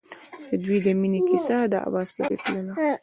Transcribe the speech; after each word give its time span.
د 0.49 0.51
دوی 0.63 0.77
د 0.85 0.87
مینې 0.99 1.21
کیسه 1.27 1.57
د 1.71 1.75
اواز 1.87 2.07
په 2.15 2.21
څېر 2.27 2.39
تلله. 2.45 2.73